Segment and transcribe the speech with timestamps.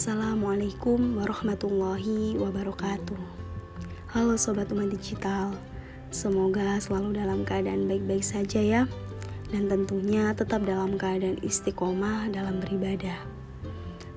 [0.00, 3.20] Assalamualaikum warahmatullahi wabarakatuh.
[4.16, 5.52] Halo sobat umat digital,
[6.08, 8.82] semoga selalu dalam keadaan baik-baik saja ya,
[9.52, 13.20] dan tentunya tetap dalam keadaan istiqomah dalam beribadah.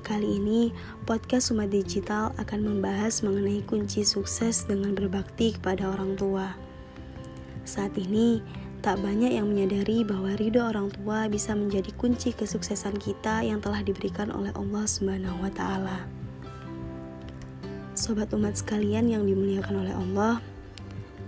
[0.07, 0.71] Kali ini,
[1.04, 6.55] podcast Umat Digital akan membahas mengenai kunci sukses dengan berbakti kepada orang tua.
[7.68, 8.39] Saat ini,
[8.84, 13.80] Tak banyak yang menyadari bahwa ridho orang tua bisa menjadi kunci kesuksesan kita yang telah
[13.80, 16.03] diberikan oleh Allah Subhanahu wa taala.
[17.95, 20.43] Sobat umat sekalian yang dimuliakan oleh Allah,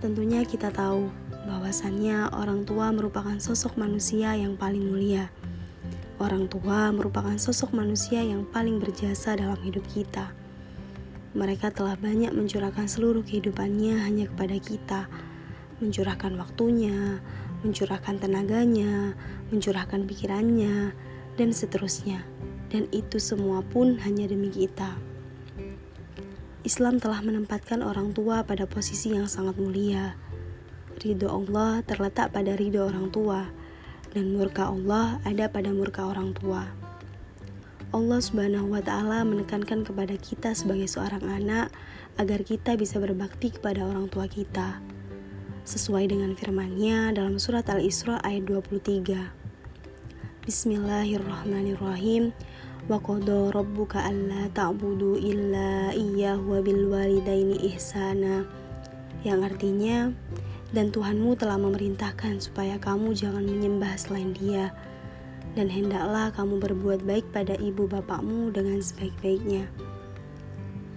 [0.04, 1.08] tentunya kita tahu
[1.48, 5.32] bahwasannya orang tua merupakan sosok manusia yang paling mulia.
[6.20, 10.28] Orang tua merupakan sosok manusia yang paling berjasa dalam hidup kita.
[11.32, 15.00] Mereka telah banyak mencurahkan seluruh kehidupannya hanya kepada kita,
[15.80, 17.24] mencurahkan waktunya,
[17.64, 19.16] mencurahkan tenaganya,
[19.48, 20.92] mencurahkan pikirannya,
[21.36, 22.24] dan seterusnya.
[22.72, 24.98] Dan itu semua pun hanya demi kita.
[26.66, 30.18] Islam telah menempatkan orang tua pada posisi yang sangat mulia.
[30.98, 33.46] Ridho Allah terletak pada ridho orang tua,
[34.10, 36.66] dan murka Allah ada pada murka orang tua.
[37.94, 41.70] Allah Subhanahu wa Ta'ala menekankan kepada kita sebagai seorang anak
[42.18, 44.82] agar kita bisa berbakti kepada orang tua kita
[45.66, 50.46] sesuai dengan firman-Nya dalam surat Al-Isra ayat 23.
[50.46, 52.30] Bismillahirrahmanirrahim.
[52.86, 58.46] Wa qada rabbuka alla ta'budu illa iyyahu wa bil walidaini ihsana.
[59.26, 60.14] Yang artinya,
[60.70, 64.70] dan Tuhanmu telah memerintahkan supaya kamu jangan menyembah selain Dia
[65.58, 69.66] dan hendaklah kamu berbuat baik pada ibu bapakmu dengan sebaik-baiknya.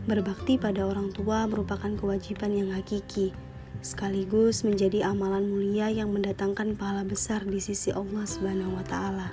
[0.06, 3.34] Berbakti pada orang tua merupakan kewajiban yang hakiki
[3.80, 9.30] sekaligus menjadi amalan mulia yang mendatangkan pahala besar di sisi Allah Subhanahu wa taala.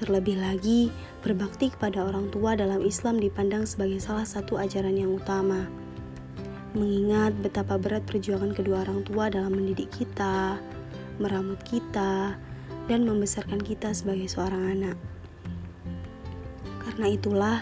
[0.00, 0.88] Terlebih lagi,
[1.20, 5.68] berbakti kepada orang tua dalam Islam dipandang sebagai salah satu ajaran yang utama.
[6.72, 10.56] Mengingat betapa berat perjuangan kedua orang tua dalam mendidik kita,
[11.20, 12.32] meramut kita,
[12.88, 14.96] dan membesarkan kita sebagai seorang anak.
[16.80, 17.58] Karena itulah,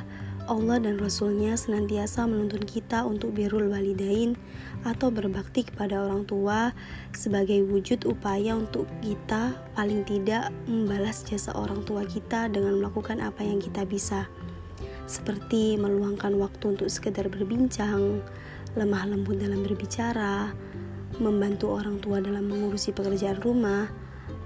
[0.48, 4.32] Allah dan Rasulnya senantiasa menuntun kita untuk birrul walidain
[4.88, 6.72] atau berbakti kepada orang tua
[7.12, 13.44] sebagai wujud upaya untuk kita paling tidak membalas jasa orang tua kita dengan melakukan apa
[13.44, 14.25] yang kita bisa.
[15.04, 18.25] Seperti meluangkan waktu untuk sekedar berbincang,
[18.72, 20.56] lemah lembut dalam berbicara,
[21.20, 23.92] membantu orang tua dalam mengurusi pekerjaan rumah,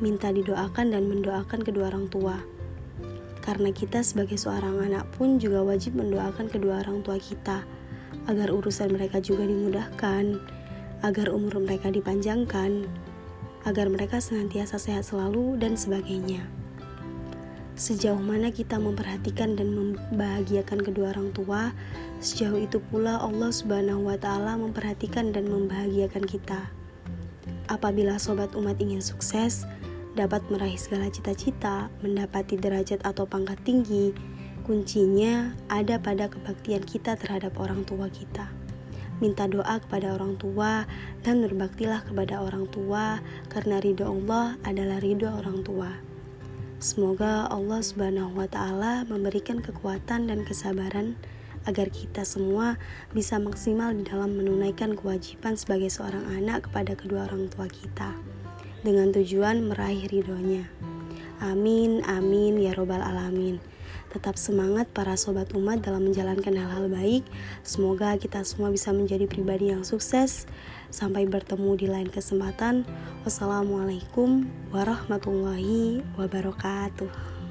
[0.03, 2.62] minta didoakan dan mendoakan kedua orang tua
[3.43, 7.67] karena kita sebagai seorang anak pun juga wajib mendoakan kedua orang tua kita
[8.31, 10.39] agar urusan mereka juga dimudahkan,
[11.03, 12.87] agar umur mereka dipanjangkan,
[13.67, 16.47] agar mereka senantiasa sehat selalu, dan sebagainya.
[17.73, 21.75] Sejauh mana kita memperhatikan dan membahagiakan kedua orang tua,
[22.23, 26.71] sejauh itu pula Allah Subhanahu wa Ta'ala memperhatikan dan membahagiakan kita.
[27.67, 29.67] Apabila sobat umat ingin sukses,
[30.13, 34.13] dapat meraih segala cita-cita, mendapati derajat atau pangkat tinggi,
[34.69, 38.53] kuncinya ada pada kebaktian kita terhadap orang tua kita.
[39.25, 40.85] Minta doa kepada orang tua
[41.23, 45.91] dan berbaktilah kepada orang tua karena ridho Allah adalah ridho orang tua.
[46.83, 51.15] Semoga Allah Subhanahu wa Ta'ala memberikan kekuatan dan kesabaran
[51.63, 52.75] agar kita semua
[53.15, 58.19] bisa maksimal di dalam menunaikan kewajiban sebagai seorang anak kepada kedua orang tua kita
[58.83, 60.67] dengan tujuan meraih ridhonya.
[61.43, 63.59] Amin, amin, ya robbal alamin.
[64.13, 67.25] Tetap semangat para sobat umat dalam menjalankan hal-hal baik.
[67.65, 70.45] Semoga kita semua bisa menjadi pribadi yang sukses.
[70.93, 72.85] Sampai bertemu di lain kesempatan.
[73.25, 77.42] Wassalamualaikum warahmatullahi wabarakatuh.